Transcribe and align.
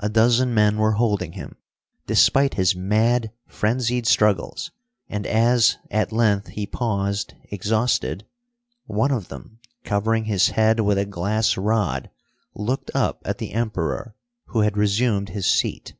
A 0.00 0.08
dozen 0.08 0.52
men 0.52 0.78
were 0.78 0.90
holding 0.94 1.34
him, 1.34 1.54
despite 2.08 2.54
his 2.54 2.74
mad, 2.74 3.30
frenzied 3.46 4.04
struggles, 4.04 4.72
and 5.08 5.28
as, 5.28 5.78
at 5.92 6.10
length, 6.10 6.48
he 6.48 6.66
paused, 6.66 7.34
exhausted, 7.52 8.26
one 8.86 9.12
of 9.12 9.28
them, 9.28 9.60
covering 9.84 10.24
his 10.24 10.48
head 10.48 10.80
with 10.80 10.98
a 10.98 11.06
glass 11.06 11.56
rod, 11.56 12.10
looked 12.56 12.90
up 12.96 13.22
at 13.24 13.38
the 13.38 13.52
Emperor, 13.52 14.16
who 14.46 14.62
had 14.62 14.76
resumed 14.76 15.28
his 15.28 15.46
seat. 15.46 15.94